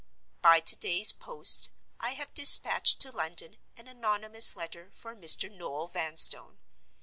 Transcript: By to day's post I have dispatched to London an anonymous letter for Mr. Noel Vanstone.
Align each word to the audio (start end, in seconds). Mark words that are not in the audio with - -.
By 0.41 0.61
to 0.61 0.75
day's 0.75 1.11
post 1.11 1.69
I 1.99 2.13
have 2.15 2.33
dispatched 2.33 2.99
to 3.01 3.11
London 3.15 3.57
an 3.77 3.87
anonymous 3.87 4.55
letter 4.55 4.89
for 4.91 5.15
Mr. 5.15 5.55
Noel 5.55 5.85
Vanstone. 5.87 6.57